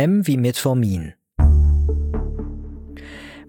[0.00, 1.14] M wie Metformin.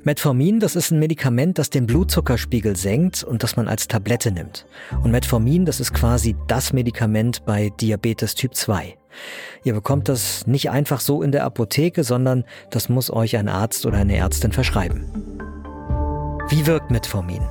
[0.02, 4.66] Metformin, das ist ein Medikament, das den Blutzuckerspiegel senkt und das man als Tablette nimmt.
[5.04, 8.98] Und Metformin, das ist quasi das Medikament bei Diabetes Typ 2.
[9.64, 13.86] Ihr bekommt das nicht einfach so in der Apotheke, sondern das muss euch ein Arzt
[13.86, 15.06] oder eine Ärztin verschreiben.
[16.50, 17.44] Wie wirkt Metformin?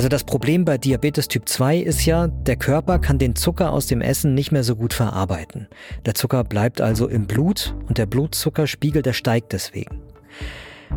[0.00, 3.86] Also das Problem bei Diabetes Typ 2 ist ja, der Körper kann den Zucker aus
[3.86, 5.68] dem Essen nicht mehr so gut verarbeiten.
[6.06, 10.00] Der Zucker bleibt also im Blut und der Blutzuckerspiegel, der steigt deswegen.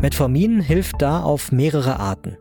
[0.01, 2.37] Metformin hilft da auf mehrere Arten.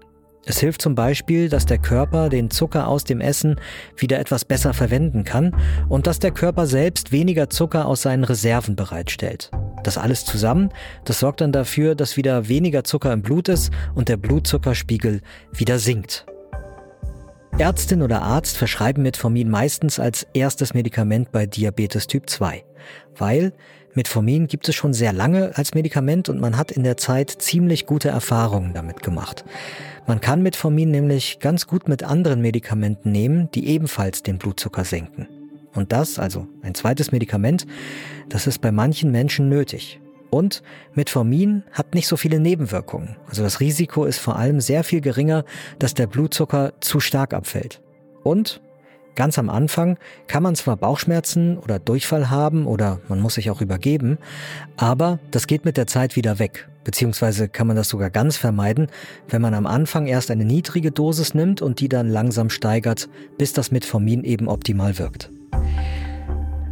[0.47, 3.57] Es hilft zum Beispiel, dass der Körper den Zucker aus dem Essen
[3.97, 5.57] wieder etwas besser verwenden kann
[5.89, 9.51] und dass der Körper selbst weniger Zucker aus seinen Reserven bereitstellt.
[9.83, 10.69] Das alles zusammen,
[11.05, 15.23] das sorgt dann dafür, dass wieder weniger Zucker im Blut ist und der Blutzuckerspiegel
[15.53, 16.25] wieder sinkt.
[17.59, 22.65] Ärztin oder Arzt verschreiben Metformin meistens als erstes Medikament bei Diabetes Typ 2,
[23.17, 23.53] weil
[23.95, 27.85] Metformin gibt es schon sehr lange als Medikament und man hat in der Zeit ziemlich
[27.85, 29.45] gute Erfahrungen damit gemacht.
[30.07, 35.29] Man kann Metformin nämlich ganz gut mit anderen Medikamenten nehmen, die ebenfalls den Blutzucker senken.
[35.75, 37.67] Und das, also ein zweites Medikament,
[38.29, 40.01] das ist bei manchen Menschen nötig.
[40.35, 40.63] Und
[40.95, 43.17] Metformin hat nicht so viele Nebenwirkungen.
[43.29, 45.45] Also das Risiko ist vor allem sehr viel geringer,
[45.79, 47.83] dass der Blutzucker zu stark abfällt.
[48.23, 48.63] Und
[49.15, 53.61] ganz am Anfang kann man zwar Bauchschmerzen oder Durchfall haben oder man muss sich auch
[53.61, 54.17] übergeben,
[54.79, 56.67] aber das geht mit der Zeit wieder weg.
[56.83, 58.87] Beziehungsweise kann man das sogar ganz vermeiden,
[59.29, 63.53] wenn man am Anfang erst eine niedrige Dosis nimmt und die dann langsam steigert, bis
[63.53, 65.31] das Metformin eben optimal wirkt.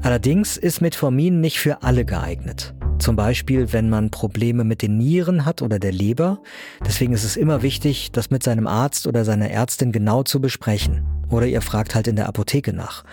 [0.03, 2.75] Allerdings ist Metformin nicht für alle geeignet.
[3.01, 6.41] Zum Beispiel, wenn man Probleme mit den Nieren hat oder der Leber.
[6.87, 11.03] Deswegen ist es immer wichtig, das mit seinem Arzt oder seiner Ärztin genau zu besprechen.
[11.31, 13.05] Oder ihr fragt halt in der Apotheke nach.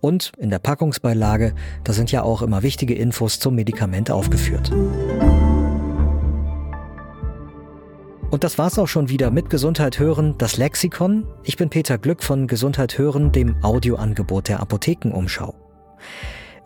[0.00, 4.70] Und in der Packungsbeilage, da sind ja auch immer wichtige Infos zum Medikament aufgeführt.
[8.30, 11.26] Und das war's auch schon wieder mit Gesundheit hören, das Lexikon.
[11.42, 15.54] Ich bin Peter Glück von Gesundheit hören, dem Audioangebot der Apothekenumschau.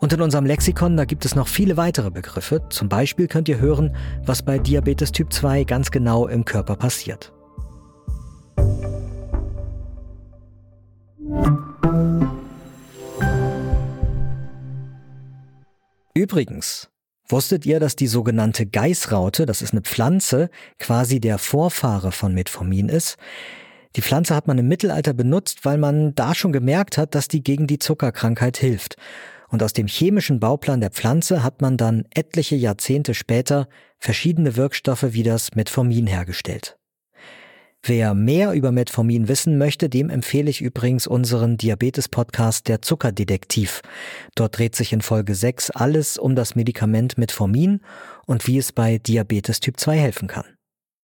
[0.07, 2.61] Und in unserem Lexikon, da gibt es noch viele weitere Begriffe.
[2.69, 7.33] Zum Beispiel könnt ihr hören, was bei Diabetes Typ 2 ganz genau im Körper passiert.
[16.13, 16.87] Übrigens,
[17.27, 22.87] wusstet ihr, dass die sogenannte Geißraute, das ist eine Pflanze, quasi der Vorfahre von Metformin
[22.87, 23.17] ist?
[23.97, 27.43] Die Pflanze hat man im Mittelalter benutzt, weil man da schon gemerkt hat, dass die
[27.43, 28.95] gegen die Zuckerkrankheit hilft
[29.49, 33.67] und aus dem chemischen Bauplan der Pflanze hat man dann etliche Jahrzehnte später
[33.99, 36.77] verschiedene Wirkstoffe wie das Metformin hergestellt.
[37.83, 43.81] Wer mehr über Metformin wissen möchte, dem empfehle ich übrigens unseren Diabetes-Podcast Der Zuckerdetektiv.
[44.35, 47.81] Dort dreht sich in Folge 6 alles um das Medikament Metformin
[48.25, 50.56] und wie es bei Diabetes Typ 2 helfen kann.